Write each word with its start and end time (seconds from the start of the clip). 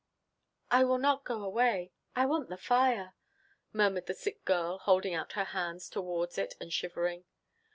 "I 0.71 0.83
will 0.83 0.97
not 0.97 1.23
go 1.25 1.43
away; 1.43 1.91
I 2.15 2.25
want 2.25 2.49
the 2.49 2.57
fire," 2.57 3.13
murmured 3.71 4.07
the 4.07 4.15
sick 4.15 4.43
girl, 4.45 4.79
holding 4.79 5.13
out 5.13 5.33
her 5.33 5.43
hands 5.45 5.89
towards 5.89 6.39
it, 6.39 6.55
and 6.59 6.73
shivering. 6.73 7.25